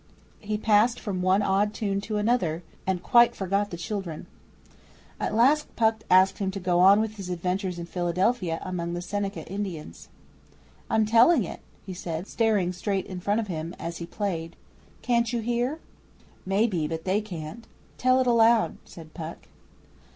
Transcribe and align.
He 0.39 0.57
passed 0.57 0.99
from 0.99 1.21
one 1.21 1.43
odd 1.43 1.75
tune 1.75 2.01
to 2.01 2.17
another, 2.17 2.63
and 2.87 3.03
quite 3.03 3.35
forgot 3.35 3.69
the 3.69 3.77
children. 3.77 4.25
At 5.19 5.35
last 5.35 5.75
Puck 5.75 6.01
asked 6.09 6.39
him 6.39 6.49
to 6.49 6.59
go 6.59 6.79
on 6.79 6.99
with 6.99 7.17
his 7.17 7.29
adventures 7.29 7.77
in 7.77 7.85
Philadelphia 7.85 8.57
and 8.63 8.67
among 8.71 8.95
the 8.95 9.03
Seneca 9.03 9.45
Indians. 9.45 10.09
'I'm 10.89 11.05
telling 11.05 11.43
it,' 11.43 11.61
he 11.85 11.93
said, 11.93 12.25
staring 12.25 12.73
straight 12.73 13.05
in 13.05 13.19
front 13.19 13.41
of 13.41 13.45
him 13.47 13.75
as 13.77 13.97
he 13.97 14.07
played. 14.07 14.55
'Can't 15.03 15.31
you 15.31 15.39
hear?' 15.41 15.77
'Maybe, 16.47 16.87
but 16.87 17.03
they 17.03 17.21
can't. 17.21 17.67
Tell 17.99 18.19
it 18.19 18.25
aloud,' 18.25 18.77
said 18.85 19.13
Puck. 19.13 19.45